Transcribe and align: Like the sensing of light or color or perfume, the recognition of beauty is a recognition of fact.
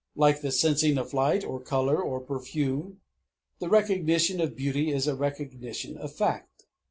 Like 0.15 0.41
the 0.41 0.51
sensing 0.51 0.97
of 0.97 1.13
light 1.13 1.43
or 1.43 1.59
color 1.59 2.01
or 2.01 2.21
perfume, 2.21 3.01
the 3.59 3.69
recognition 3.69 4.41
of 4.41 4.55
beauty 4.55 4.89
is 4.89 5.05
a 5.05 5.13
recognition 5.13 5.95
of 5.95 6.11
fact. 6.11 6.65